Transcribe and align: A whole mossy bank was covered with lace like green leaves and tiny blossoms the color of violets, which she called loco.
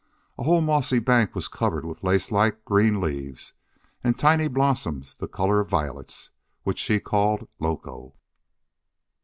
A 0.39 0.43
whole 0.43 0.61
mossy 0.61 0.97
bank 0.97 1.35
was 1.35 1.47
covered 1.47 1.85
with 1.85 2.01
lace 2.03 2.31
like 2.31 2.65
green 2.65 2.99
leaves 2.99 3.53
and 4.03 4.17
tiny 4.17 4.47
blossoms 4.47 5.15
the 5.15 5.27
color 5.27 5.59
of 5.59 5.67
violets, 5.69 6.31
which 6.63 6.79
she 6.79 6.99
called 6.99 7.47
loco. 7.59 8.15